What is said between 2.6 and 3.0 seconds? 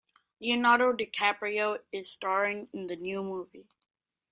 in the